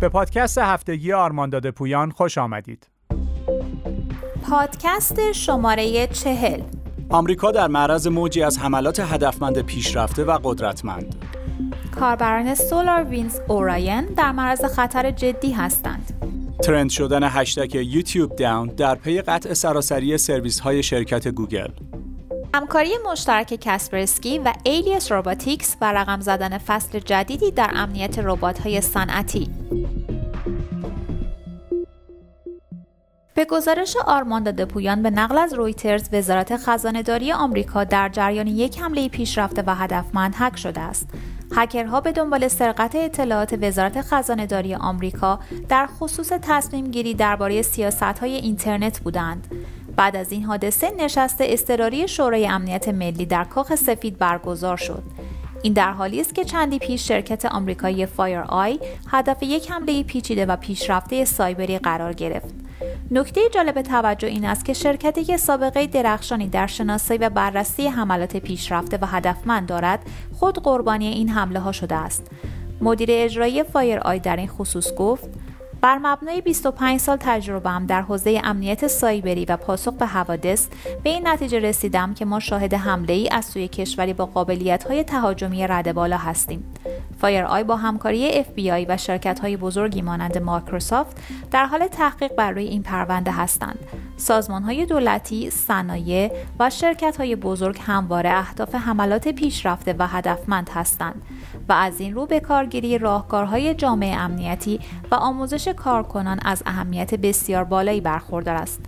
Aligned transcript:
به 0.00 0.08
پادکست 0.08 0.58
هفتگی 0.58 1.12
آرمان 1.12 1.45
داده 1.45 1.70
پویان 1.70 2.10
خوش 2.10 2.38
آمدید. 2.38 2.86
پادکست 4.50 5.32
شماره 5.32 6.06
چهل 6.06 6.62
آمریکا 7.10 7.50
در 7.50 7.68
معرض 7.68 8.06
موجی 8.06 8.42
از 8.42 8.58
حملات 8.58 9.00
هدفمند 9.00 9.58
پیشرفته 9.60 10.24
و 10.24 10.38
قدرتمند. 10.44 11.14
کاربران 12.00 12.54
SolarWinds 12.54 13.40
Orion 13.48 14.04
در 14.04 14.32
معرض 14.32 14.64
خطر 14.64 15.10
جدی 15.10 15.52
هستند. 15.52 16.12
trend 16.62 16.90
شدن 16.90 17.22
هشتگ 17.22 17.74
YouTube 17.74 18.36
down 18.36 18.68
در 18.68 18.94
پی 18.94 19.20
قطع 19.20 19.54
سراسری 19.54 20.18
سرویس 20.18 20.60
های 20.60 20.82
شرکت 20.82 21.28
گوگل. 21.28 21.70
همکاری 22.54 22.90
مشترک 23.12 23.54
کسپرسکی 23.60 24.38
و 24.38 24.52
Alias 24.64 25.12
Robotics 25.12 25.76
و 25.80 25.92
رقم 25.92 26.20
زدن 26.20 26.58
فصل 26.58 26.98
جدیدی 26.98 27.50
در 27.50 27.70
امنیت 27.74 28.18
های 28.64 28.80
صنعتی. 28.80 29.50
به 33.36 33.44
گزارش 33.44 33.96
آرماندا 34.06 34.50
دپویان 34.50 35.02
به 35.02 35.10
نقل 35.10 35.38
از 35.38 35.52
رویترز 35.52 36.08
وزارت 36.12 36.56
خزانهداری 36.56 37.32
آمریکا 37.32 37.84
در 37.84 38.08
جریان 38.08 38.46
یک 38.46 38.80
حمله 38.80 39.08
پیشرفته 39.08 39.62
و 39.66 39.74
هدفمند 39.74 40.34
هک 40.38 40.58
شده 40.58 40.80
است. 40.80 41.08
هکرها 41.56 42.00
به 42.00 42.12
دنبال 42.12 42.48
سرقت 42.48 42.94
اطلاعات 42.94 43.58
وزارت 43.62 44.00
خزانهداری 44.00 44.74
آمریکا 44.74 45.40
در 45.68 45.86
خصوص 45.86 46.32
تصمیم 46.42 46.90
گیری 46.90 47.14
درباره 47.14 47.62
سیاست 47.62 48.02
های 48.02 48.34
اینترنت 48.34 49.00
بودند. 49.00 49.46
بعد 49.96 50.16
از 50.16 50.32
این 50.32 50.44
حادثه 50.44 50.90
نشست 50.98 51.36
اضطراری 51.40 52.08
شورای 52.08 52.46
امنیت 52.46 52.88
ملی 52.88 53.26
در 53.26 53.44
کاخ 53.44 53.74
سفید 53.74 54.18
برگزار 54.18 54.76
شد. 54.76 55.02
این 55.62 55.72
در 55.72 55.92
حالی 55.92 56.20
است 56.20 56.34
که 56.34 56.44
چندی 56.44 56.78
پیش 56.78 57.08
شرکت 57.08 57.44
آمریکایی 57.44 58.06
FireEye 58.06 58.78
هدف 59.10 59.42
یک 59.42 59.70
حمله 59.70 60.02
پیچیده 60.02 60.46
و 60.46 60.56
پیشرفته 60.56 61.24
سایبری 61.24 61.78
قرار 61.78 62.12
گرفت. 62.12 62.65
نکته 63.10 63.40
جالب 63.54 63.82
توجه 63.82 64.28
این 64.28 64.44
است 64.44 64.64
که 64.64 64.72
شرکتی 64.72 65.24
که 65.24 65.36
سابقه 65.36 65.86
درخشانی 65.86 66.48
در 66.48 66.66
شناسایی 66.66 67.20
و 67.20 67.30
بررسی 67.30 67.86
حملات 67.86 68.36
پیشرفته 68.36 68.98
و 69.02 69.06
هدفمند 69.06 69.68
دارد 69.68 70.00
خود 70.34 70.62
قربانی 70.62 71.06
این 71.06 71.28
حمله 71.28 71.60
ها 71.60 71.72
شده 71.72 71.94
است 71.94 72.30
مدیر 72.80 73.08
اجرایی 73.12 73.62
FireEye 73.62 74.18
در 74.18 74.36
این 74.36 74.48
خصوص 74.48 74.94
گفت 74.94 75.28
بر 75.80 75.98
مبنای 75.98 76.40
25 76.40 77.00
سال 77.00 77.16
تجربه 77.20 77.70
هم 77.70 77.86
در 77.86 78.02
حوزه 78.02 78.40
امنیت 78.44 78.86
سایبری 78.86 79.44
و 79.44 79.56
پاسخ 79.56 79.92
به 79.92 80.06
حوادث 80.06 80.66
به 81.02 81.10
این 81.10 81.28
نتیجه 81.28 81.58
رسیدم 81.58 82.14
که 82.14 82.24
ما 82.24 82.40
شاهد 82.40 82.74
حمله 82.74 83.12
ای 83.14 83.28
از 83.28 83.44
سوی 83.44 83.68
کشوری 83.68 84.12
با 84.12 84.26
قابلیت 84.26 84.84
های 84.84 85.04
تهاجمی 85.04 85.66
رده 85.66 85.92
بالا 85.92 86.16
هستیم. 86.16 86.74
FireEye 87.18 87.64
با 87.64 87.76
همکاری 87.76 88.44
FBI 88.44 88.86
و 88.88 88.96
شرکت 88.96 89.38
های 89.40 89.56
بزرگی 89.56 90.02
مانند 90.02 90.38
مایکروسافت 90.38 91.16
در 91.50 91.66
حال 91.66 91.86
تحقیق 91.86 92.34
بر 92.34 92.50
روی 92.50 92.64
این 92.64 92.82
پرونده 92.82 93.30
هستند. 93.30 93.78
سازمان 94.16 94.62
های 94.62 94.86
دولتی، 94.86 95.50
صنایع 95.50 96.32
و 96.60 96.70
شرکت 96.70 97.16
های 97.16 97.36
بزرگ 97.36 97.80
همواره 97.86 98.30
اهداف 98.30 98.74
حملات 98.74 99.28
پیشرفته 99.28 99.94
و 99.98 100.06
هدفمند 100.06 100.70
هستند 100.74 101.22
و 101.68 101.72
از 101.72 102.00
این 102.00 102.14
رو 102.14 102.26
به 102.26 102.40
کارگیری 102.40 102.98
راهکارهای 102.98 103.74
جامع 103.74 104.16
امنیتی 104.16 104.80
و 105.10 105.14
آموزش 105.14 105.68
کارکنان 105.68 106.40
از 106.44 106.62
اهمیت 106.66 107.14
بسیار 107.14 107.64
بالایی 107.64 108.00
برخوردار 108.00 108.54
است. 108.54 108.80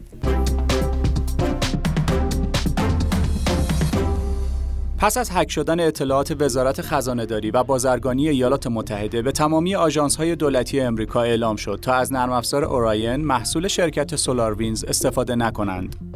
پس 5.03 5.17
از 5.17 5.29
هک 5.33 5.51
شدن 5.51 5.79
اطلاعات 5.79 6.35
وزارت 6.39 6.81
خزانه 6.81 7.25
داری 7.25 7.51
و 7.51 7.63
بازرگانی 7.63 8.29
ایالات 8.29 8.67
متحده 8.67 9.21
به 9.21 9.31
تمامی 9.31 9.75
آژانس 9.75 10.15
های 10.15 10.35
دولتی 10.35 10.79
امریکا 10.79 11.21
اعلام 11.21 11.55
شد 11.55 11.79
تا 11.81 11.93
از 11.93 12.13
نرم 12.13 12.31
افزار 12.31 12.65
اوراین 12.65 13.15
محصول 13.15 13.67
شرکت 13.67 14.15
سولار 14.15 14.53
وینز 14.53 14.83
استفاده 14.83 15.35
نکنند. 15.35 16.12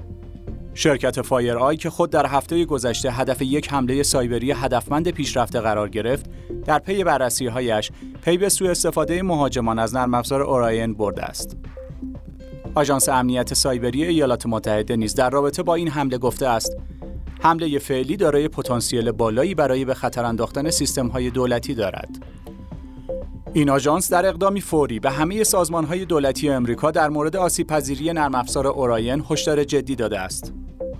شرکت 0.78 1.22
FireEye 1.22 1.78
که 1.78 1.90
خود 1.90 2.10
در 2.10 2.26
هفته 2.26 2.66
گذشته 2.66 3.12
هدف 3.12 3.42
یک 3.42 3.74
حمله 3.74 4.04
سایبری 4.04 4.52
هدفمند 4.52 5.10
پیشرفته 5.10 5.60
قرار 5.60 5.90
گرفت 5.90 6.26
در 6.66 6.80
پی 6.80 7.04
بررسی 7.04 7.48
هایش 7.48 7.92
پی 8.22 8.38
به 8.38 8.50
سوء 8.50 8.72
استفاده 8.72 9.24
مهاجمان 9.24 9.80
از 9.80 9.96
نرم 9.96 10.14
افزار 10.14 10.42
Orion 10.42 10.94
برده 10.94 11.24
است 11.24 11.58
آژانس 12.76 13.10
امنیت 13.10 13.54
سایبری 13.54 14.06
ایالات 14.06 14.46
متحده 14.46 14.96
نیز 14.96 15.16
در 15.16 15.30
رابطه 15.30 15.64
با 15.64 15.76
این 15.76 15.88
حمله 15.88 16.18
گفته 16.18 16.48
است 16.48 16.78
حمله 17.42 17.80
فعلی 17.80 18.18
دارای 18.18 18.48
پتانسیل 18.48 19.12
بالایی 19.12 19.56
برای 19.56 19.86
به 19.86 19.94
خطر 19.94 20.26
انداختن 20.26 20.70
سیستم 20.70 21.08
های 21.08 21.30
دولتی 21.30 21.74
دارد 21.74 22.10
این 23.54 23.70
آژانس 23.70 24.12
در 24.12 24.26
اقدامی 24.26 24.62
فوری 24.62 25.00
به 25.00 25.12
همه 25.12 25.44
سازمان 25.44 25.86
های 25.86 26.06
دولتی 26.06 26.50
امریکا 26.50 26.92
در 26.92 27.10
مورد 27.10 27.36
آسیب 27.36 27.68
پذیری 27.68 28.14
نرم 28.14 28.36
افزار 28.36 28.68
Orion 28.68 29.24
هشدار 29.30 29.64
جدی 29.64 29.96
داده 29.96 30.20
است. 30.20 30.54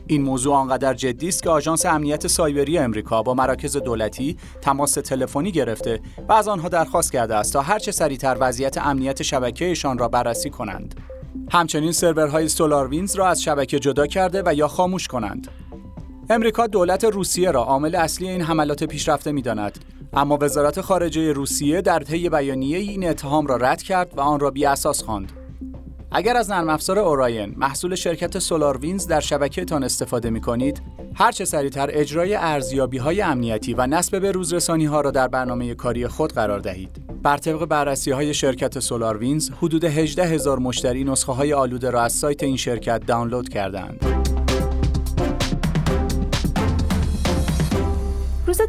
این 0.08 0.22
موضوع 0.22 0.56
آنقدر 0.56 0.94
جدی 0.94 1.28
است 1.28 1.44
که 1.44 1.50
آژانس 1.50 1.86
امنیت 1.86 2.28
سایبری 2.28 2.78
امریکا 2.78 3.24
با 3.24 3.34
مراکز 3.34 3.78
دولتی 3.78 4.38
تماس 4.62 4.94
تلفنی 4.94 5.52
گرفته 5.52 6.00
و 6.30 6.34
از 6.34 6.48
آنها 6.48 6.70
درخواست 6.70 7.12
کرده 7.12 7.36
است 7.36 7.54
تا 7.54 7.62
هرچه 7.62 7.92
سریعتر 7.92 8.38
وضعیت 8.40 8.78
امنیت 8.78 9.24
شبکهشان 9.24 9.98
را 9.98 10.08
بررسی 10.08 10.50
کنند. 10.50 10.96
همچنین 11.52 11.92
سرورهای 11.92 12.50
سولار 12.50 12.90
را 13.16 13.28
از 13.28 13.44
شبکه 13.44 13.80
جدا 13.80 14.08
کرده 14.08 14.44
و 14.46 14.54
یا 14.54 14.68
خاموش 14.68 15.08
کنند. 15.08 15.48
امریکا 16.30 16.68
دولت 16.68 17.04
روسیه 17.04 17.52
را 17.52 17.64
عامل 17.64 17.96
اصلی 17.96 18.30
این 18.30 18.42
حملات 18.42 18.84
پیشرفته 18.84 19.32
می‌داند 19.32 19.80
اما 20.14 20.38
وزارت 20.42 20.82
خارجه 20.82 21.34
روسیه 21.34 21.82
در 21.82 22.00
طی 22.00 22.30
بیانیه 22.30 22.78
این 22.78 23.10
اتهام 23.10 23.48
را 23.48 23.56
رد 23.58 23.82
کرد 23.82 24.14
و 24.18 24.22
آن 24.22 24.40
را 24.40 24.52
بی 24.52 24.66
اساس 24.66 25.04
خواند. 25.04 25.47
اگر 26.12 26.38
از 26.38 26.52
نرم 26.52 26.70
افزار 26.70 27.00
Orion 27.00 27.54
محصول 27.58 27.96
شرکت 27.96 28.40
SolarWinds 28.40 29.08
در 29.08 29.20
شبکهتان 29.20 29.84
استفاده 29.84 30.30
می 30.30 30.42
کنید، 30.42 30.82
هر 31.16 31.32
چه 31.32 31.46
سریعتر 31.46 31.90
اجرای 31.92 32.36
ارزیابی 32.36 32.98
های 32.98 33.22
امنیتی 33.22 33.74
و 33.74 33.88
نصب 33.88 34.22
به 34.22 34.32
روزرسانی 34.32 34.86
ها 34.86 35.02
را 35.02 35.12
در 35.12 35.28
برنامه 35.28 35.76
کاری 35.76 36.08
خود 36.08 36.34
قرار 36.34 36.60
دهید. 36.60 37.22
بر 37.24 37.38
طبق 37.38 37.66
بررسی 37.66 38.12
های 38.12 38.34
شرکت 38.34 38.80
SolarWinds، 38.80 39.52
حدود 39.62 39.84
18 39.84 40.26
هزار 40.26 40.60
مشتری 40.60 41.04
نسخه 41.04 41.32
های 41.32 41.54
آلوده 41.54 41.90
را 41.90 42.02
از 42.02 42.14
سایت 42.14 42.44
این 42.44 42.58
شرکت 42.58 43.06
دانلود 43.06 43.50
کردند. 43.50 44.27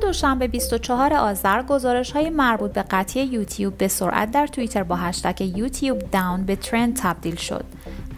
دوشنبه 0.09 0.49
24 0.49 1.15
آذر 1.15 1.63
گزارش 1.63 2.11
های 2.11 2.31
مربوط 2.31 2.73
به 2.73 2.83
قطعی 2.83 3.25
یوتیوب 3.25 3.79
به 3.79 3.89
سرعت 3.89 4.31
در 4.31 4.47
توییتر 4.47 4.83
با 4.83 4.97
هشتگ 4.97 5.41
YouTube 5.41 6.11
Down 6.11 6.45
به 6.45 6.57
ترند 6.57 6.97
تبدیل 6.97 7.37
شد. 7.37 7.65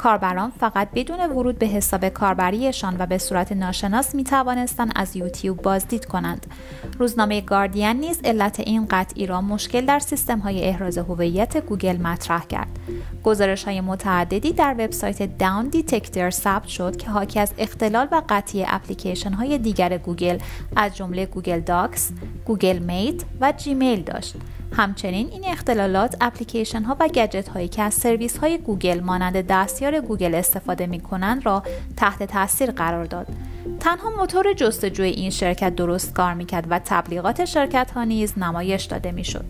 کاربران 0.00 0.50
فقط 0.60 0.88
بدون 0.94 1.20
ورود 1.20 1.58
به 1.58 1.66
حساب 1.66 2.08
کاربریشان 2.08 2.96
و 2.98 3.06
به 3.06 3.18
صورت 3.18 3.52
ناشناس 3.52 4.14
می 4.14 4.24
توانستند 4.24 4.92
از 4.96 5.16
یوتیوب 5.16 5.62
بازدید 5.62 6.04
کنند. 6.04 6.46
روزنامه 6.98 7.40
گاردین 7.40 7.86
نیز 7.86 8.20
علت 8.24 8.60
این 8.60 8.86
قطعی 8.90 9.26
را 9.26 9.40
مشکل 9.40 9.86
در 9.86 9.98
سیستم 9.98 10.38
های 10.38 10.64
احراز 10.64 10.98
هویت 10.98 11.56
گوگل 11.56 11.96
مطرح 11.96 12.46
کرد. 12.46 12.68
گزارش 13.24 13.64
های 13.64 13.80
متعددی 13.80 14.52
در 14.52 14.74
وبسایت 14.78 15.38
Downdetector 15.38 16.30
ثبت 16.30 16.66
شد 16.66 16.96
که 16.96 17.10
حاکی 17.10 17.40
از 17.40 17.52
اختلال 17.58 18.08
و 18.12 18.22
قطعی 18.28 18.64
اپلیکیشن 18.68 19.32
های 19.32 19.58
دیگر 19.58 19.98
گوگل 19.98 20.38
از 20.76 20.96
جمله 20.96 21.26
Google 21.26 21.60
Docs، 21.60 22.10
Google 22.44 22.78
Meet 22.78 23.24
و 23.40 23.52
جیمیل 23.56 24.02
داشت. 24.02 24.34
همچنین 24.72 25.28
این 25.30 25.44
اختلالات 25.46 26.16
اپلیکیشن 26.20 26.82
ها 26.82 26.96
و 27.00 27.08
گجت 27.08 27.48
هایی 27.48 27.68
که 27.68 27.82
از 27.82 27.94
سرویس 27.94 28.38
های 28.38 28.58
گوگل 28.58 29.00
مانند 29.00 29.46
دستیار 29.46 30.00
گوگل 30.00 30.34
استفاده 30.34 30.86
می 30.86 31.00
کنند 31.00 31.46
را 31.46 31.62
تحت 31.96 32.22
تاثیر 32.22 32.70
قرار 32.70 33.04
داد. 33.04 33.26
تنها 33.80 34.10
موتور 34.10 34.52
جستجوی 34.52 35.08
این 35.08 35.30
شرکت 35.30 35.76
درست 35.76 36.14
کار 36.14 36.34
می 36.34 36.44
کرد 36.46 36.66
و 36.70 36.80
تبلیغات 36.84 37.44
شرکت 37.44 37.90
ها 37.90 38.04
نیز 38.04 38.38
نمایش 38.38 38.84
داده 38.84 39.12
می 39.12 39.24
شد. 39.24 39.44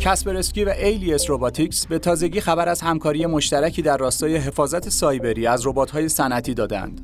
کسپرسکی 0.00 0.64
و 0.64 0.68
Alias 0.68 1.30
Robotics 1.30 1.86
به 1.86 1.98
تازگی 1.98 2.40
خبر 2.40 2.68
از 2.68 2.80
همکاری 2.80 3.26
مشترکی 3.26 3.82
در 3.82 3.96
راستای 3.96 4.36
حفاظت 4.36 4.88
سایبری 4.88 5.46
از 5.46 5.66
ربات‌های 5.66 6.08
صنعتی 6.08 6.54
دادند. 6.54 7.00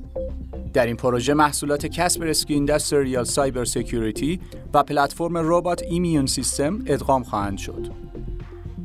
در 0.77 0.87
این 0.87 0.97
پروژه 0.97 1.35
محصولات 1.35 1.87
Kaspersky 1.87 2.55
Industrial 2.55 3.25
CyberSecurity 3.25 4.41
و 4.75 4.83
پلتفرم 4.83 5.37
Robot 5.37 5.83
Immune 5.83 6.27
System 6.27 6.79
ادغام 6.87 7.23
خواهند 7.23 7.59
شد. 7.59 7.87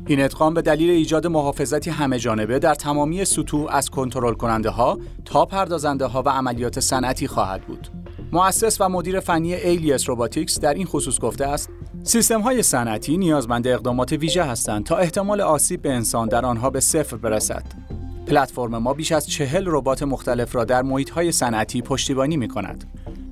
این 0.06 0.22
ادغام 0.22 0.54
به 0.54 0.62
دلیل 0.62 0.90
ایجاد 0.90 1.26
محافظتی 1.26 1.90
همه 1.90 2.18
جانبه 2.18 2.58
در 2.58 2.74
تمامی 2.74 3.24
سطوح 3.24 3.74
از 3.74 3.90
کنترل 3.90 4.34
کننده 4.34 4.70
ها 4.70 4.98
تا 5.24 5.46
پردازنده 5.46 6.06
ها 6.06 6.22
و 6.22 6.28
عملیات 6.28 6.80
صنعتی 6.80 7.26
خواهد 7.26 7.66
بود. 7.66 7.88
مؤسس 8.32 8.80
و 8.80 8.88
مدیر 8.88 9.20
فنی 9.20 9.54
ایلیس 9.54 10.08
روباتیکس 10.08 10.60
در 10.60 10.74
این 10.74 10.86
خصوص 10.86 11.20
گفته 11.20 11.46
است 11.46 11.70
سیستم 12.02 12.40
های 12.40 12.62
صنعتی 12.62 13.16
نیازمند 13.16 13.66
اقدامات 13.66 14.12
ویژه 14.12 14.42
هستند 14.42 14.84
تا 14.84 14.96
احتمال 14.96 15.40
آسیب 15.40 15.82
به 15.82 15.92
انسان 15.92 16.28
در 16.28 16.46
آنها 16.46 16.70
به 16.70 16.80
صفر 16.80 17.16
برسد. 17.16 17.91
پلتفرم 18.26 18.78
ما 18.78 18.94
بیش 18.94 19.12
از 19.12 19.26
چهل 19.26 19.64
ربات 19.66 20.02
مختلف 20.02 20.54
را 20.54 20.64
در 20.64 20.82
محیط 20.82 21.10
های 21.10 21.32
صنعتی 21.32 21.82
پشتیبانی 21.82 22.36
می 22.36 22.48
کند. 22.48 22.84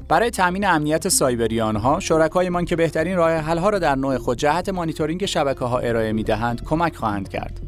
برای 0.09 0.31
تامین 0.31 0.67
امنیت 0.67 1.09
سایبری 1.09 1.61
آنها 1.61 2.01
شرکایمان 2.01 2.65
که 2.65 2.77
بهترین 2.77 3.17
راه 3.17 3.31
حلها 3.31 3.71
را 3.71 3.79
در 3.79 3.95
نوع 3.95 4.19
خود 4.19 4.39
جهت 4.39 4.69
مانیتورینگ 4.69 5.27
شبکه 5.27 5.65
ها 5.65 5.79
ارائه 5.79 6.13
می 6.13 6.23
دهند 6.23 6.65
کمک 6.65 6.97
خواهند 6.97 7.29
کرد. 7.29 7.61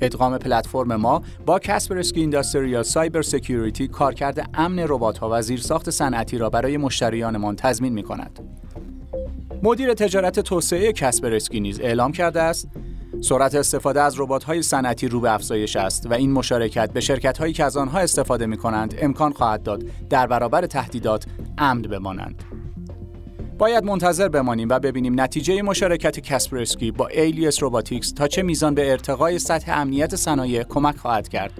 ادغام 0.00 0.38
پلتفرم 0.38 0.96
ما 0.96 1.22
با 1.46 1.58
Kaspersky 1.58 2.20
Industrial 2.20 2.82
CyberSecurity 2.82 3.88
کارکرد 3.88 4.50
امن 4.54 4.78
ربات 4.88 5.18
ها 5.18 5.28
و 5.32 5.42
زیرساخت 5.42 5.90
صنعتی 5.90 6.38
را 6.38 6.50
برای 6.50 6.76
مشتریانمان 6.76 7.56
تضمین 7.56 7.92
می 7.92 8.02
کند. 8.02 8.40
مدیر 9.62 9.94
تجارت 9.94 10.40
توسعه 10.40 10.92
کسپرسکی 10.92 11.60
نیز 11.60 11.80
اعلام 11.80 12.12
کرده 12.12 12.42
است 12.42 12.68
سرعت 13.20 13.54
استفاده 13.54 14.00
از 14.00 14.20
ربات‌های 14.20 14.62
صنعتی 14.62 15.08
رو 15.08 15.20
به 15.20 15.34
افزایش 15.34 15.76
است 15.76 16.06
و 16.06 16.14
این 16.14 16.32
مشارکت 16.32 16.92
به 16.92 17.00
شرکت‌هایی 17.00 17.52
که 17.52 17.64
از 17.64 17.76
آنها 17.76 17.98
استفاده 17.98 18.46
می‌کنند 18.46 18.94
امکان 18.98 19.32
خواهد 19.32 19.62
داد 19.62 19.84
در 20.10 20.26
برابر 20.26 20.66
تهدیدات 20.66 21.24
امن 21.58 21.82
بمانند. 21.82 22.42
باید 23.58 23.84
منتظر 23.84 24.28
بمانیم 24.28 24.68
و 24.68 24.78
ببینیم 24.78 25.20
نتیجه 25.20 25.62
مشارکت 25.62 26.20
کسپرسکی 26.20 26.90
با 26.90 27.06
Alias 27.06 27.62
Robotics 27.62 28.12
تا 28.12 28.28
چه 28.28 28.42
میزان 28.42 28.74
به 28.74 28.90
ارتقای 28.90 29.38
سطح 29.38 29.72
امنیت 29.74 30.16
صنایع 30.16 30.62
کمک 30.62 30.96
خواهد 30.96 31.28
کرد. 31.28 31.52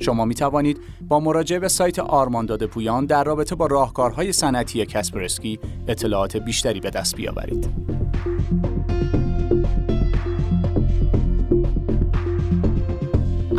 شما 0.00 0.24
می 0.24 0.34
توانید 0.34 0.80
با 1.08 1.20
مراجعه 1.20 1.58
به 1.58 1.68
سایت 1.68 1.98
آرمانداد 1.98 2.66
پویان 2.66 3.06
در 3.06 3.24
رابطه 3.24 3.54
با 3.54 3.66
راهکارهای 3.66 4.32
صنعتی 4.32 4.86
کسپرسکی 4.86 5.58
اطلاعات 5.88 6.36
بیشتری 6.36 6.80
به 6.80 6.90
دست 6.90 7.16
بیاورید. 7.16 7.87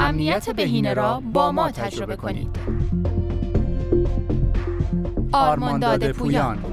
امنیت 0.09 0.50
بهینه 0.50 0.94
را 0.94 1.19
با 1.33 1.51
ما 1.51 1.71
تجربه 1.71 2.15
کنید. 2.15 2.59
آرمانداد 5.31 6.11
پویان 6.11 6.69